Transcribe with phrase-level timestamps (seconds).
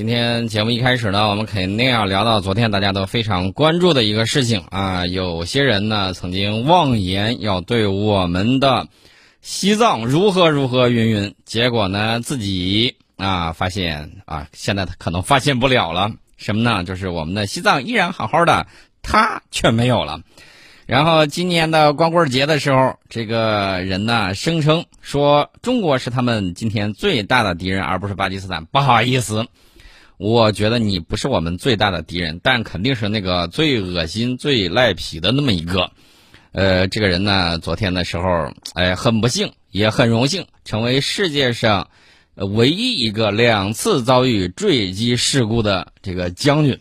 [0.00, 5.04] 今天节目一开始呢，我们肯定要聊到昨天大家都非常关注的一个事情啊。
[5.04, 8.88] 有些人呢曾经妄言要对我们的
[9.42, 16.10] 西藏如何如何云云，结果呢自己啊发现啊，现在他可能发现不了了。
[16.38, 16.82] 什么呢？
[16.82, 18.66] 就是我们的西藏依然好好的，
[19.02, 20.22] 他却没有了。
[20.86, 28.64] 然后今年的光棍节的时候，这个人呢声称说中国是他们今天最大的敌人，而不是巴基斯坦。
[28.64, 29.46] 不好意思，
[30.22, 35.92] 我觉得你不是我们最大的敌人，但肯定是那个最恶心、最赖皮的那么一个。
[36.52, 41.88] 呃，这个人呢，昨天的时候，哎，很不幸，也很荣幸，成为世界上
[42.34, 46.78] 唯一一个两次遭遇坠机事故的这个将军。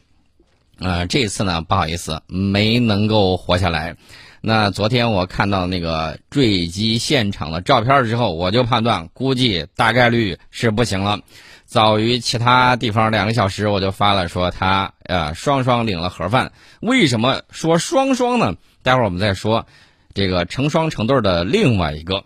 [0.80, 3.96] 呃，这次呢，不好意思，没能够活下来。
[4.42, 11.22] 那昨天我看到那个坠机现场的照片之后，我就判断，估计大概率是不行了。
[11.70, 16.52] 早于其他地方两个小时，我就发了说他呃双双领了盒饭。
[16.80, 18.56] 为什么说双双呢？
[18.82, 19.68] 待会儿我们再说
[20.16, 22.24] 这个成双成对的另外一个。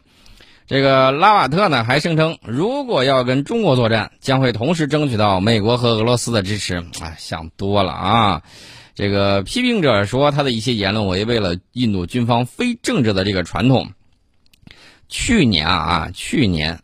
[0.65, 6.77] 这个拉瓦特呢还声称，如果要跟中国作战，将会同时争取到美国和俄罗斯的支持。
[6.77, 8.43] 啊，想多了啊！
[8.95, 13.91] 这个批评者说，他的一些言论违背了印度军方非政治的这个传统。
[15.09, 16.79] 去年啊啊，去年，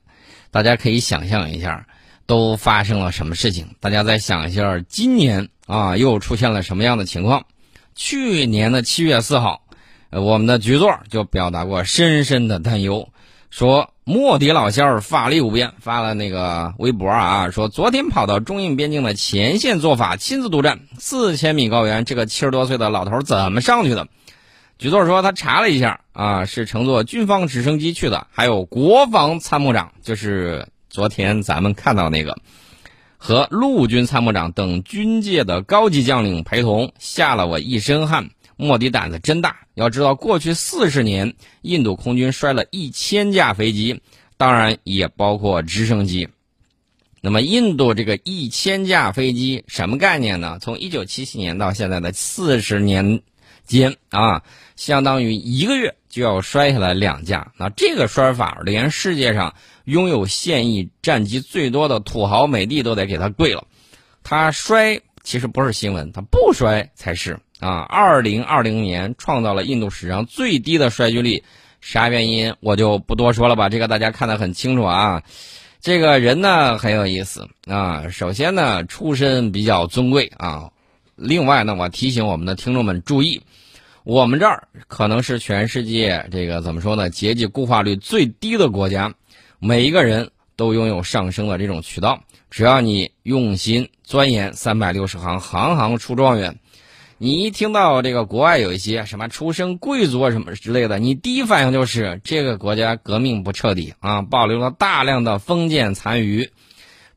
[0.51, 1.87] 大家可以想象一下，
[2.29, 3.69] 都发生了什么事情？
[3.79, 7.47] 大家再想一下，今年啊又出现了什么样的情况？
[7.95, 9.63] 去年的七月四号，
[10.11, 13.09] 我们的局座就表达过深深的担忧。
[13.49, 24.07] 说莫迪老仙儿法力无边，发了那个微博啊，说昨天跑到中印边境的前线做法，亲自督战，四千米高原，这个七十多岁的老头怎么上去的？
[24.77, 32.37] 局座说他查了一下啊，是乘坐军方直升机去的，还有国防参谋长，就是昨天咱们看到那个，
[33.17, 38.29] 和陆军参谋长等军界的高级将领陪同，吓了我一身汗。
[38.61, 44.01] 莫迪胆子真大，要知道过去四十年，印度空军摔了一千架飞机，
[44.35, 46.27] 当然也包括直升机。
[47.21, 50.57] 那么，印度这个一千架飞机什么概念呢？
[50.59, 53.21] 从一九七七年到现在的四十年
[53.65, 54.43] 间啊，
[54.75, 57.51] 相当于一个月就要摔下来两架。
[57.57, 59.53] 那这个摔法，连世界上
[59.85, 63.63] 拥有现役战机最多的土豪美帝都得给他跪了。
[64.23, 67.39] 他摔其实不是新闻，他不摔才是。
[67.59, 71.43] 啊，二零二零年创造了印度史上最低的衰剧率，
[71.81, 75.23] 啥原因我就不多说了吧，这个大家看得很清楚啊。
[75.81, 80.71] 这个人呢很有意思啊，首先呢出身比较尊贵啊，
[81.15, 83.41] 另外呢我提醒我们的听众们注意，
[84.03, 89.13] 我们这儿可能是全世界这个怎么说呢，阶级固化率最低的国家，
[89.59, 96.59] 每一个人都拥有上升的这种渠道，只要你用心钻研，三百六十行，行行出状元。
[97.17, 106.49] 你一听到这个国外有一些什么出身贵族啊什么之类的，你第一反应就是这个国家革命不彻底啊，保留了大量的封建残余。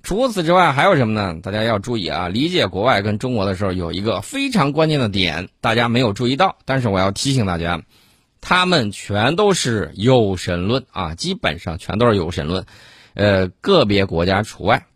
[0.02, 1.38] 除此之外还有什么呢？
[1.42, 7.82] 大家要注意啊，理解国外跟中国的时候有一个非常关键的点，大家没有注意到，但是我要提醒大家，
[8.40, 12.66] 他们全都是有神论啊，基本上全都是有神论，
[13.14, 14.86] 呃，个别国家除外。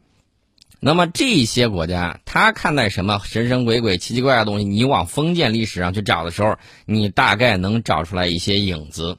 [0.81, 4.65] 那么这些国家，他看待什么神神鬼鬼、奇奇怪怪的东西？
[4.65, 9.19] 你往封建历史上去找的时候，你大概能找出来一些影子。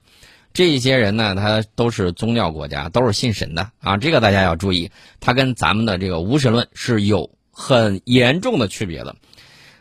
[0.57, 3.97] 这些人呢，他都是宗教国家，都是信神的啊。
[3.97, 9.15] 这个大家要注意，他跟咱们的这个无神论是有很严重的区别的。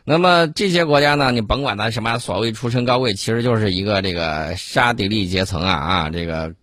[0.04, 6.54] 那么这些国家呢，你甭管他什么所谓出身高贵，其实就是一个这个沙迪利阶层啊啊，这个。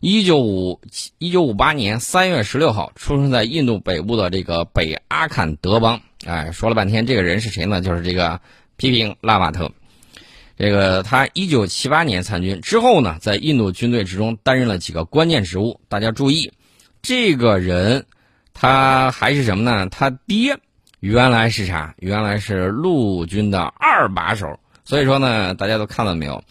[0.00, 0.82] 一九五
[1.16, 6.02] 一九五八年三月十六号，出生在印度北部的这个北阿坎德邦。
[6.26, 7.80] 哎，说了半天，这个人是谁呢？
[7.80, 8.38] 就是这个
[8.76, 9.72] 批评拉瓦特。
[10.56, 15.80] 这个他一九七八年参军之后呢，在印度军队之中担任了几个关键职务。
[15.88, 16.52] 大家注意，
[17.02, 18.04] 这个人
[18.52, 19.88] 他还是什么呢？
[19.90, 20.56] 他爹
[21.00, 21.94] 原来是啥？
[21.98, 24.58] 原来是陆军的二把手。
[24.84, 26.42] 所以说呢，大家都看到没有？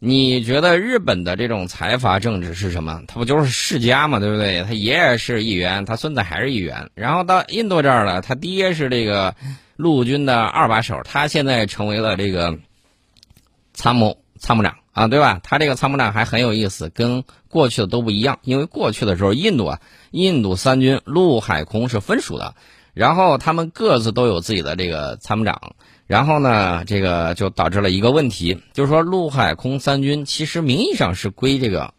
[0.00, 3.02] 你觉得日本的这种财阀政治是什么？
[3.06, 4.62] 他不就是世家嘛，对不对？
[4.64, 6.90] 他爷爷是议员，他孙子还是议员。
[6.94, 9.34] 然后到印度这儿了，他爹是这个
[9.76, 12.58] 陆军的二把手，他现在成为了这个
[13.74, 15.40] 参谋参谋长啊，对吧？
[15.42, 18.38] 他这个参谋长还很有意思，跟过去的都不一样。
[18.42, 19.80] 因为过去的时候，印度啊，
[20.10, 22.54] 印度三军陆海空是分属的，
[22.94, 25.74] 然后他们各自都有自己的这个参谋长。
[26.06, 31.94] 然后呢，这个就导致了一个问题，就是说陆海空三军其实名义上是归这个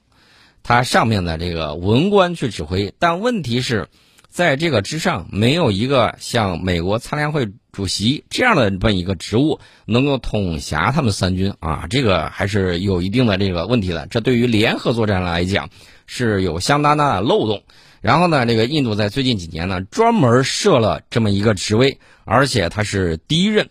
[0.61, 3.87] 他上面的这个文官去指挥，但问题是，
[4.29, 14.07] 在这个之上，没有一个像美国参联会主席这样的这么一个职务能够统辖他们三军啊，这个还是有一定的这个问题的。
[14.07, 15.69] 这对于联合作战来讲
[16.05, 17.63] 是有相当大的漏洞。
[17.99, 23.67] 然后呢，这个印度在最近几年呢，专门设了这么一个职位，而且他是第一任，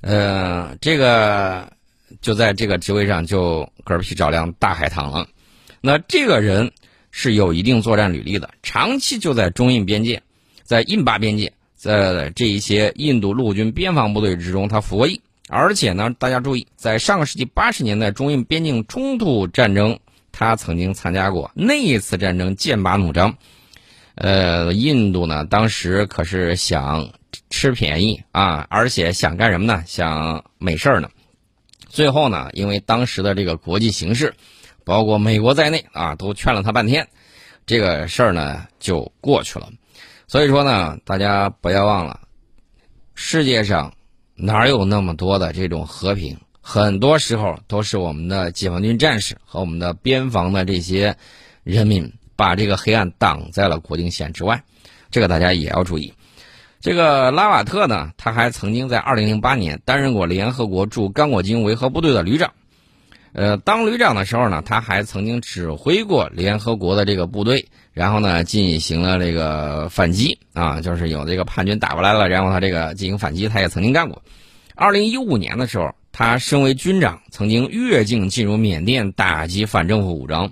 [0.00, 1.70] 呃，这个
[2.20, 5.28] 就在这个职位上就嗝屁找辆大海棠了。
[5.80, 6.72] 那这个人
[7.12, 10.20] 是有一定作战履历的，长期就在中印边界，
[10.64, 15.20] 在印巴边界，在这一些印度陆军边防部队之中，他服役。
[15.48, 19.96] 而且呢，大家注意，在上个世纪八十年代中印边境冲突战争，
[20.32, 23.36] 他曾经参加过那一次战争，剑拔弩张。
[24.16, 27.08] 呃，印度呢，当时可是想
[27.50, 29.84] 吃便宜啊，而且想干什么呢？
[29.86, 31.08] 想没事儿呢。
[31.88, 34.34] 最后呢，因为当时的这个国际形势，
[34.84, 37.06] 包括美国在内啊，都劝了他半天，
[37.66, 39.68] 这个事儿呢就过去了。
[40.26, 42.20] 所以说呢，大家不要忘了，
[43.14, 43.92] 世界上
[44.34, 46.36] 哪有那么多的这种和平？
[46.60, 51.16] 很多时候都是我们的解放军战士和我们的边防的这些
[51.64, 52.12] 人民。
[52.38, 54.62] 把这个黑暗挡在了国境线之外，
[55.10, 56.12] 这个大家也要注意。
[56.82, 62.52] 这个拉瓦特呢，他还曾经在2008年担任过联合国驻刚果金维和部队的旅长。
[63.36, 74.22] 呃，当旅长的时候呢，他还曾经指挥过联合国的这个部队，然后呢进行了这个反击啊，就是有这个叛军打过来了，然后他这个进行反击，他也曾经干过。
[74.74, 80.50] 2015年的时候，他身为军长，曾经越境进入缅甸打击反政府武装。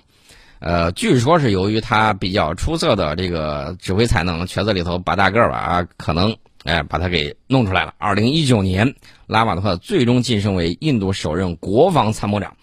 [0.59, 7.95] 呃，据说是由于他比较出色的这个指挥才能，圈子里头拔大个吧啊，可能哎把他给弄出来了。
[7.97, 8.93] 二零一九年，
[9.25, 12.55] 拉马特最终晋升为印度首任国防参谋长，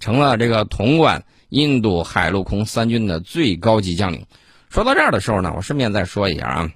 [0.00, 4.26] 成了这个统管印度海陆空三军的最高级将领。
[4.68, 6.70] 说到这儿的时候呢，我顺便再说一下啊。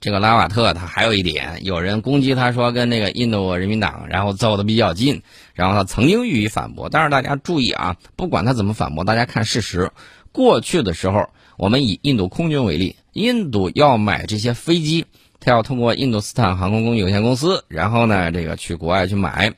[0.00, 5.22] 这个拉瓦特他还有一点，有人攻击他说跟那个印度人民党然后走的比较近，
[5.54, 6.88] 然后他曾经予以反驳。
[6.88, 9.92] 但是大家注意啊，不管他怎么反驳，大家看事实。
[10.32, 15.06] 过去的时候，我们以印度空军为例，印度要买这些飞机，
[15.38, 19.52] 他要通过印度斯坦航空有限公司，然后呢，这个去国外去买。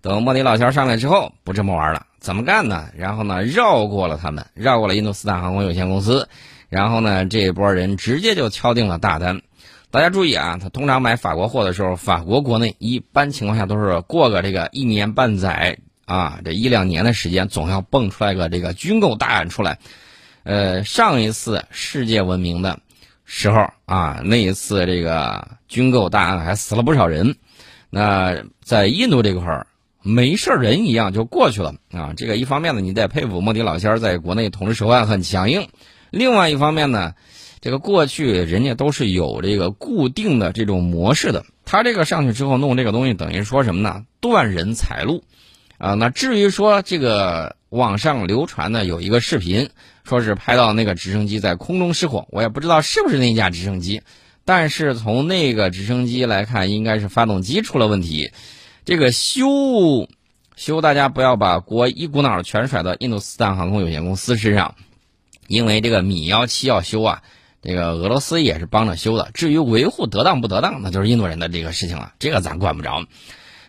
[0.00, 2.88] 等莫迪老乔上来之后，不这么玩了，怎么干呢？
[2.96, 6.28] 然后呢，绕过了他们，绕过了印度斯坦航空有限公司，
[6.68, 9.42] 然后呢，这一波人直接就敲定了大单。
[9.90, 19.78] 大家注意啊，他通常买法国货的时候，法国国内一般情况下都是过个这个一年半载啊，这一两年的时间，总要蹦出来个这个军购大案出来。
[20.44, 22.78] 呃，上一次世界闻名的
[23.24, 27.36] 时候啊，那一次这个军购大案还死了不少人。
[27.90, 29.66] 那在印度这块儿，
[30.08, 32.14] 没事人一样就过去了啊。
[32.16, 35.68] 这个一方面呢，你得佩服莫迪老仙儿在国内统治手腕很强硬；
[36.10, 37.14] 另外一方面呢。
[37.60, 44.04] 这个过去人家都是有这个固定的这种模式的，他这个上去之后弄这个东西，等于说什么呢？
[44.20, 45.24] 断人财路，
[45.76, 49.70] 啊，那至于说这个网上流传的有一个视频，
[50.04, 54.02] 说是拍到那个直升机在空中失火，我也不知道是不是那架直升机，
[54.44, 58.30] 但是从那个直升机来看，应该是发动机出了问题。
[58.88, 60.08] 这个修
[60.56, 64.76] 修，大家不要把锅一股脑全甩到印度斯坦航空有限公司身上，
[65.46, 67.22] 因为这个米幺七要修啊。
[67.60, 73.04] 这个俄罗斯也是帮着修的，至于维护得当不得当，那就是印度人的这个事情了，这个咱管不着。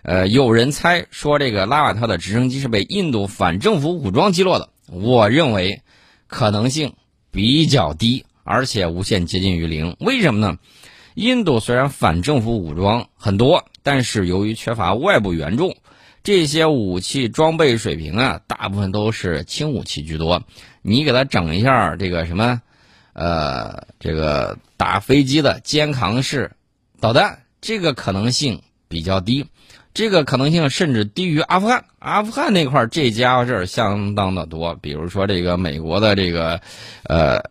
[0.03, 5.81] 呃，有人猜说这个拉瓦特的直升机是被印度反政府武装击落的，我认为
[6.27, 6.93] 可能性
[7.29, 9.97] 比较低，而且无限接近于零。
[9.99, 10.57] 为什么呢？
[11.15, 15.75] 印度虽然反政府武装很多，但是由于缺乏外部援助，
[16.23, 20.43] 这些武器装备水平啊，大部分都是轻武器居多。
[20.81, 22.61] 你给他整一下这个什么？
[23.13, 26.51] 呃，这个打飞机的肩扛式
[27.01, 29.47] 导弹，这个可能性比较低，
[29.93, 31.83] 这个可能性甚至低于阿富汗。
[31.97, 36.61] 阿富汗那块这家伙事儿相当的多，比如说这个美国的这个，
[37.03, 37.41] 呃，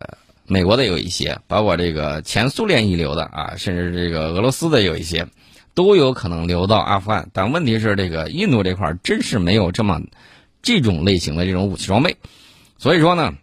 [0.49, 5.27] 美国的有一些，包括这个前苏联遗留的啊，甚至这个俄罗斯的有一些，
[5.73, 7.29] 都有可能流到阿富汗。
[7.31, 10.01] 但问题是，这个印度这块真是没有这么
[10.61, 12.17] 这种类型的这种武器装备，
[12.77, 13.33] 所以说呢，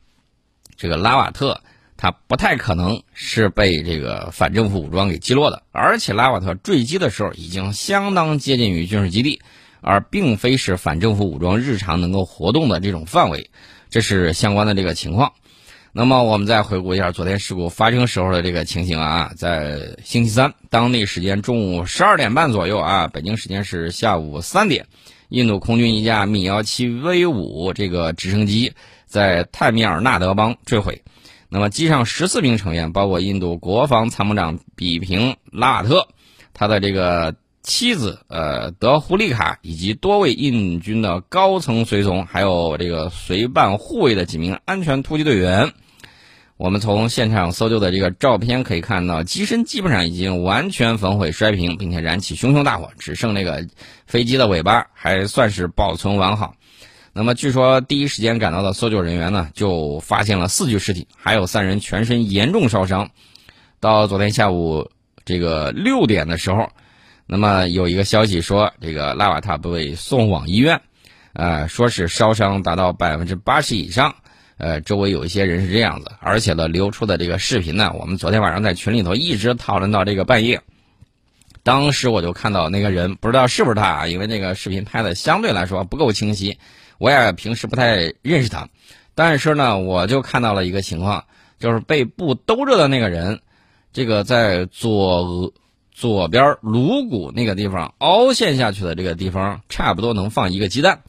[0.76, 1.62] 这个拉瓦特。
[1.98, 9.40] 他不太可能是被这个反政府武装给击落的，而且拉瓦特坠机的时候已经相当接近于军事基地，
[9.80, 13.48] 而并非是反政府武装日常能够活动的这种范围，
[13.88, 15.32] 这是相关的这个情况。
[15.98, 24.84] 那么我们再回顾一下昨天事故发生时候的这个情形啊，在星期三当地时间中午十二点半左右啊，北京时间是下午三点，
[25.30, 28.74] 印度空军一架米幺七 V 五这个直升机
[29.06, 31.02] 在泰米尔纳德邦坠毁。
[31.48, 36.08] 那么机上十四名成员，包括印度国防参谋长比平拉瓦特，
[36.52, 45.72] 他的这个妻子呃德胡利卡，以及多位印军的高层随从，还有这个随伴护卫的几名安全突击队员。
[46.56, 53.66] 我们从现场搜救的这个照片可以看到，机身基本上已经完全焚毁摔平，并且燃起熊熊大火，只剩那个
[54.06, 56.54] 飞机的尾巴还算是保存完好。
[57.12, 63.10] 那么，据说第一时间赶到的搜救人员呢，就发现了四具尸体，还有三人全身严重烧伤。
[63.78, 64.90] 到昨天下午
[65.26, 66.70] 这个六点的时候，
[67.26, 70.80] 那么有一个消息说，这个拉瓦塔被送往医院，
[71.34, 74.14] 呃，说是烧伤达到百分之八十以上。
[74.58, 80.62] 呃，周围有一些人是这样子，而且呢，流出的这个视频呢，我们昨天晚上在群里头一直讨论到这个半夜。
[81.62, 86.58] 当时我就看到那个人，不知道是不是他啊，因为那个视频拍的相对来说不够清晰，
[86.98, 88.68] 我也平时不太认识他。
[89.14, 91.24] 但是呢，我就看到了一个情况，
[91.58, 93.40] 就是被布兜着的那个人，
[93.92, 95.52] 这个在左
[95.92, 101.00] 左边颅骨那个地方凹陷下去的这个地方，差不多能放一个鸡蛋。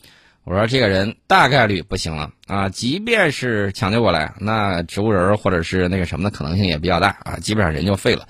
[0.50, 2.70] 我说这个人大概率不行了啊！
[2.70, 8.25] 即便是抢救过来，那植物人或者是那个什么的可能性也比较大啊，基本上人就废了。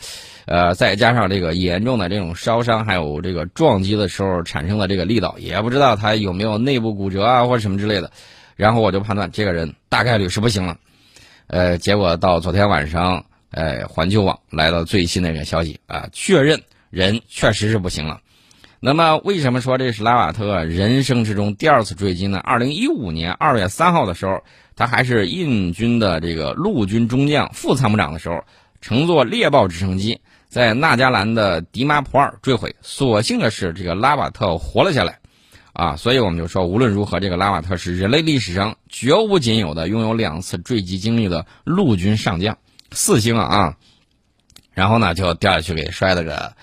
[0.45, 8.09] 呃，再加上这个严重的这种烧伤，还有这个撞击的时候产生的这个力道，也不知道他有没有内部骨折啊或者什么之类的。
[8.55, 10.75] 然后我就判断这个人大概率是不行了。
[11.45, 16.59] 呃，结果到昨天晚上，呃，环球网来了最新的一个消息啊，确认
[16.89, 18.21] 人确实是不行了。
[18.79, 22.37] 那么，为什么说这是拉瓦特人生之中第二次坠机呢？
[22.37, 24.43] 二零一五年二月三号的时候，
[24.75, 28.43] 他还是印军的这个陆军中将、副参谋长的时候，
[28.79, 32.75] 乘坐猎豹直升机在纳加兰的迪马普尔坠毁。
[32.83, 35.17] 所幸的是，这个拉瓦特活了下来，
[35.73, 42.55] 啊，所以我们就说，无论如何，这个拉瓦特是人类历史上绝无仅有的拥有两次坠机经历的陆军上将，
[42.91, 43.77] 四星啊啊！
[44.71, 46.53] 然后呢，就掉下去给摔了个，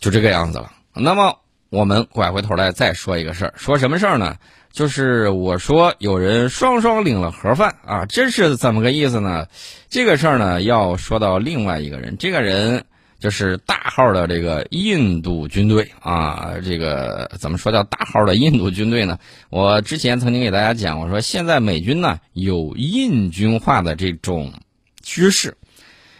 [0.00, 0.72] 就这个样子了。
[0.94, 1.36] 那么
[1.70, 4.36] 我们拐回头来再说一个事儿，说什么事儿呢？
[4.72, 9.46] 就是我说有人双双领了盒饭啊，这是怎么个意思呢？
[9.88, 12.84] 这个事儿呢要说到另外一个人，这个人
[13.20, 19.18] 就是大号的这个印度军队啊，这个怎么说叫大号的印度军队呢？
[19.50, 24.52] 我之前曾经给大家讲，我说现在美军呢有印军化的这种
[25.02, 25.56] 趋势，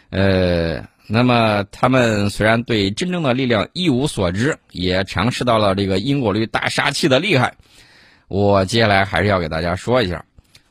[0.09, 0.83] 呃。
[1.07, 7.53] 那么，他们虽然对真正的力量一无所知，也尝试到了这个因果律大杀器的厉害。
[8.27, 10.25] 我接下来还是要给大家说一下，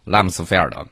[0.04, 0.84] 拉姆斯菲尔德。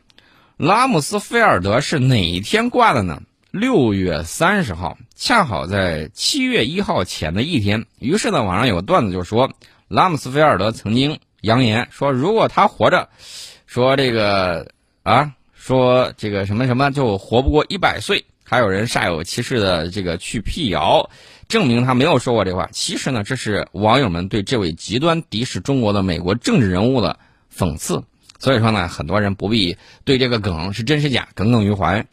[0.57, 3.21] 拉姆斯菲尔德是哪一天挂的呢？
[3.51, 7.85] 六月三十号，恰好在七月一号前的一天。
[7.99, 9.51] 于是呢，网上有个段子就说，
[9.89, 13.09] 拉姆斯菲尔德曾经扬言说，如果他活着，
[13.67, 14.69] 说这个
[15.03, 18.25] 啊，说这个什么什么，就活不过一百岁。
[18.53, 21.09] 还有人煞有其事的这个去辟谣，
[21.49, 22.69] 证明他没有说过这话。
[22.71, 27.19] 其实呢，这是网友们对这位极端敌视中国的美国政治人物的
[27.51, 28.05] 讽刺。
[28.39, 32.05] 所以说呢，很多人不必对这个梗是真是假耿耿于怀。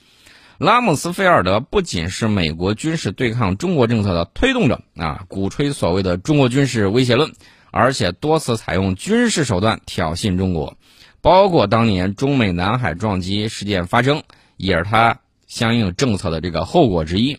[0.57, 7.33] 拉姆斯菲尔德不仅是美国军事对抗中国政策的推动者啊，鼓吹所谓的中国军事威胁论，
[7.69, 10.77] 而且多次采用军事手段挑衅中国，
[11.19, 14.23] 包括当年中美南海撞击事件发生，
[14.55, 15.19] 也是他。
[15.49, 17.37] 相应政策的这个后果之一，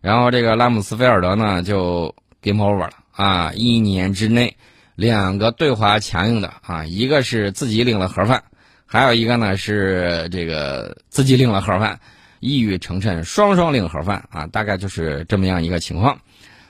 [0.00, 3.52] 然后这个拉姆斯菲尔德呢就 game over 了啊！
[3.54, 4.56] 一年之内，
[4.96, 8.42] 两个对华强硬的啊，一个是自己领了盒饭，
[8.86, 12.00] 还有一个呢是这个自己领了盒饭，
[12.40, 16.18] 一语成谶，双双领盒饭啊，大概就是这么样一个情况。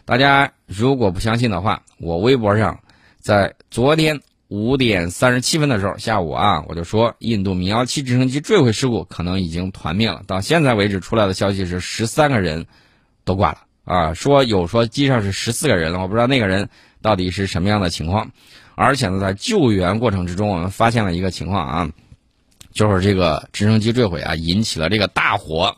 [0.05, 2.79] 大家如果不相信的话，我微博上
[3.21, 4.21] 在昨天。
[4.55, 10.23] 五点三十七分的时候，下午啊，我就说印度米幺七直升机坠毁事故可能已经团灭了。
[10.29, 12.67] 到现在为止，出来的消息是十三个人
[13.25, 16.69] 都挂了啊，说有说机上是十四个人，我不知道那个人
[17.03, 18.31] 到底是什么样的情况。
[18.77, 21.91] 而且呢，在救援过程之中，我们发现了一个情况啊，
[22.73, 25.75] 就是这个直升机坠毁啊，引起了这个大火。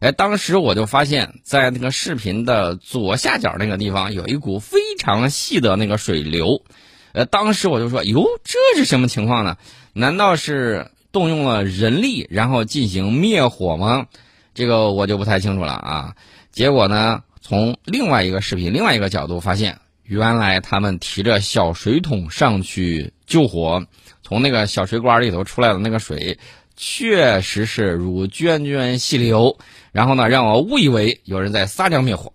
[0.00, 6.64] 哎，当时我就发现，在那个视频的左下角那个地方，有一股非常细的那个水流。
[7.12, 9.56] 呃，当时我就说，哟，这是什么情况呢？
[9.92, 14.06] 难道是动用了人力，然后进行灭火吗？
[14.54, 16.14] 这个我就不太清楚了啊。
[16.52, 23.84] 结果呢，从另外一个视频、另外一个角度发现，原来他们提着小水桶上去救火，
[24.22, 26.38] 从那个小水管里头出来的那个水，
[26.76, 29.58] 确实是如涓涓细流，
[29.92, 32.32] 然后呢，让我误以为有人在撒尿灭火。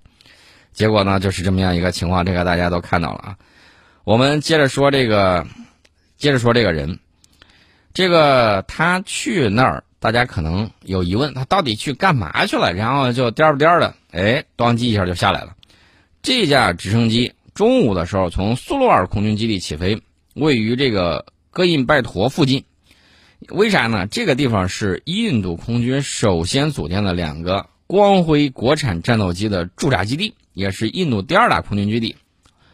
[0.74, 3.36] 结果呢，就是这么样一个情况，这个大家都看到了啊。
[4.06, 5.48] 我们接着说这个，
[6.16, 7.00] 接着说这个人，
[7.92, 12.72] 这个他去那儿大家可能有疑问，他到底去干嘛去了？
[12.72, 15.56] 然后就颠不颠的，哎，咣叽一下就下来了。
[16.22, 20.04] 这架直升机中午的时候从苏鲁尔空军基地起飞，
[20.36, 22.64] 位于这个戈印拜陀附近。
[23.50, 24.06] 为啥呢？
[24.06, 32.16] 这个地方是印度空军首先组建的两个光辉国产战斗机的驻扎基地，也是印度第二大空军基地。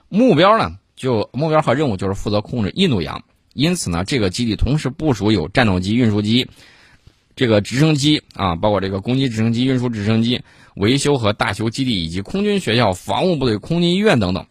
[0.10, 3.24] 目标呢，就目标和任务就是负责控制印度洋。
[3.56, 6.48] 因此呢，这个基地同时部署有战斗机、运输机、
[7.36, 10.42] 这个直升机啊，包括这个攻击直升机、运输直升机、
[10.76, 14.46] 维修和大修基地，以及空军学校、防务部队、空军医院等等，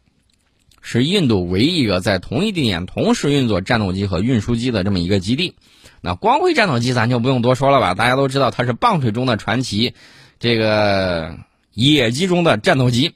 [0.83, 5.54] 是印度唯一一个在同一地点同时运作战斗机和运输机的这么一个基地。
[6.00, 9.95] 那光辉战斗机咱就不用多说了吧，大家都知道它是棒槌中的传奇，
[10.40, 11.38] 这个
[11.73, 13.12] 野鸡中的战斗机。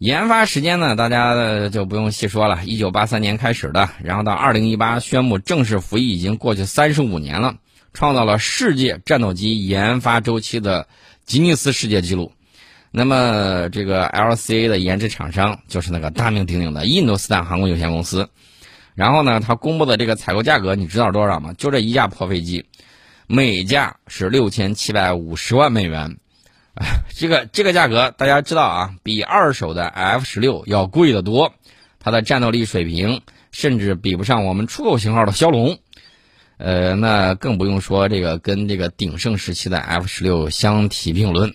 [0.00, 2.64] 研发时间呢，大家就不用细说了。
[2.64, 7.56] 一九八三年开始的，然后到二零一八宣布正式服役，已经过去三十五年了，
[7.92, 10.88] 创造了世界战斗机研发周期的
[11.26, 12.32] 吉尼斯世界纪录。
[12.90, 18.30] 那么，这个 LCA 的研制厂商就是那个大名鼎鼎的印度斯坦航空有限公司。
[18.94, 21.52] 然后呢，他公布的这个采购价格，你知道多少吗？
[21.58, 22.64] 就这一架破飞机，
[23.26, 26.16] 每架是六千七百五十万美元。
[27.14, 31.52] 这个这个价格大家知道啊，比二手的 F 十六要贵得多，
[31.98, 33.20] 它的战斗力水平
[33.52, 35.78] 甚至比不上我们出口型号的枭龙，
[36.56, 41.52] 呃，那更不用说这个跟这个鼎盛时期的 F 十六相提并论，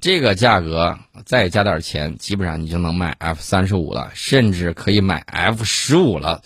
[0.00, 6.40] 这个价格再加点钱，基本上你就能买 F 三十五了，甚至可以买 F 十五了。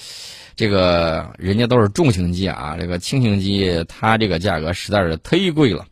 [0.56, 5.84] 这个人家都是重型机啊，这个轻型机它这个价格实在是忒贵了。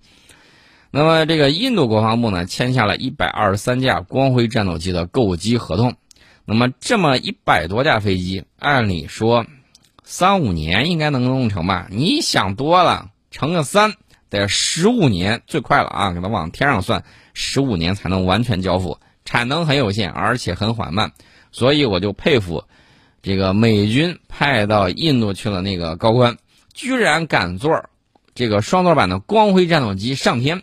[0.96, 5.96] 那么，这个印度国防部呢，签下了一百二十三架光辉战斗机的购机合同。
[6.44, 9.44] 那么，这么一百多架飞机，按理说
[10.04, 11.88] 三五年应该能弄成吧？
[11.90, 13.94] 你想多了，乘个三，
[14.30, 16.12] 得十五年最快了啊！
[16.12, 21.10] 给它往天上算，十五年才能完全交付，产能很有限，而且很缓慢。
[21.50, 22.62] 所以，我就佩服
[23.20, 26.37] 这个美军派到印度去了那个高官，
[26.72, 27.87] 居然敢坐
[28.37, 30.62] 这个双座版的光辉战斗机上天。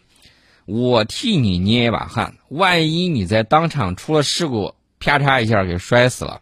[0.66, 6.42] 我替你捏一把汗，万一你在当场出了事故，啪嚓一下给摔死了，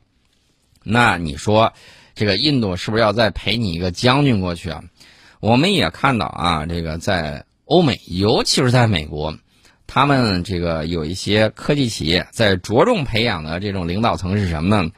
[0.84, 1.74] 那你说，
[2.16, 4.84] 这个印度是不是要再赔你一个将军过去啊？
[5.40, 9.38] 我们也看到啊，这个在欧美，尤其是在美国，
[9.88, 14.92] 他们这个有一些科技企业在着重培养的这种领导层是什么呢？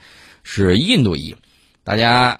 [0.43, 1.35] 是印度裔，
[1.83, 2.39] 大家。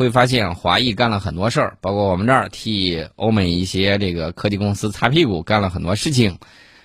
[0.00, 6.38] 会发现华裔干了很多事儿，包括我们这儿替欧美一些这个科技公司擦屁股，干了很多事情。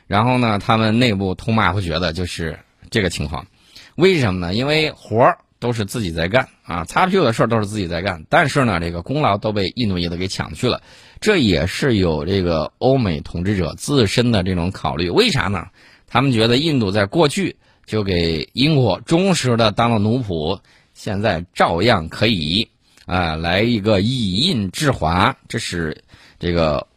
[0.05, 3.47] 然后呢，他们内部通骂不绝的就是这个情况。
[3.95, 4.53] 为什么呢？
[4.53, 10.81] 因为活儿都是自己在干啊，擦屁股的事儿都是自己在干，但是呢，这个功劳都被印度裔的给抢去了。
[11.21, 15.09] 这也是有这个欧美统治者自身的这种考虑。
[15.09, 15.67] 为啥呢？
[16.05, 20.59] 他们觉得印度在过去就给英国忠实的当了奴仆，
[20.93, 22.71] 现在照样可以。
[23.05, 26.03] 啊，来一个以印制华，这是
[26.39, 26.87] 这个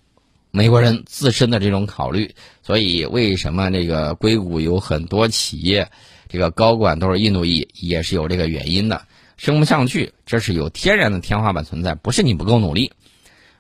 [0.51, 2.35] 美国人自身的这种考虑。
[2.62, 5.90] 所以，为什么这个硅谷有很多企业，
[6.29, 9.03] 这个高管都是印度裔，也是有这个原因的。
[9.37, 12.90] 升不上去，这是有天然的天花板存在，不是你不够努力。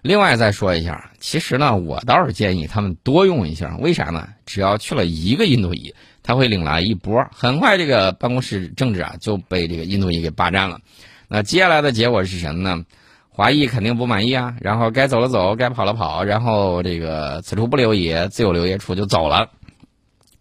[0.02, 3.76] 另外再说一下，其实呢，我倒是建议他们多用一下。
[3.78, 4.28] 为啥呢？
[4.46, 10.80] 只要去了一个印度裔，他会领来一波，很快这个办公室政治啊就被这个印度裔给霸占了。
[11.28, 12.84] 那接下来的结果是什么呢？
[13.28, 19.50] 华裔肯定不满意啊，然后该走了走，该跑了跑，然后这个此处不留爷，自有留爷处就走了。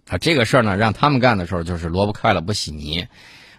[0.07, 3.07] 啊，这个事儿呢，让他们干的时候就是萝卜快了不洗泥。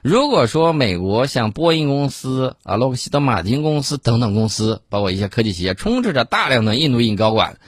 [0.02, 7.58] 如果说美国像波音公司啊、洛克希德马丁公司等等公司，包括一些科技企业，充斥着大量的印度裔高管，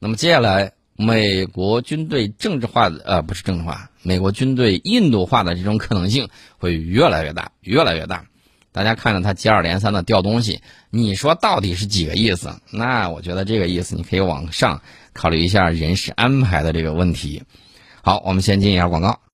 [0.00, 8.24] 那么接下来美国军队政治化的呃不是政治化，美国军队印度化的这种可能性会越来越大，越来越大。
[8.74, 10.60] 大家看着他接二连三的掉东西，
[10.90, 12.52] 你说到底是几个意思？
[12.72, 14.82] 那我觉得这个意思你可以往上
[15.12, 17.44] 考虑一下人事安排的这个问题。
[18.02, 19.20] 好，我们先进一下广告。